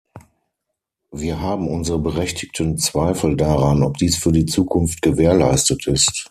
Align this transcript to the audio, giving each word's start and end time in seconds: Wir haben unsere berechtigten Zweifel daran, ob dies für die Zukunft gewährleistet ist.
Wir 1.11 1.41
haben 1.41 1.67
unsere 1.69 1.99
berechtigten 1.99 2.75
Zweifel 2.79 3.37
daran, 3.37 3.83
ob 3.83 3.97
dies 3.97 4.15
für 4.17 4.31
die 4.31 4.47
Zukunft 4.47 5.03
gewährleistet 5.03 5.85
ist. 5.85 6.19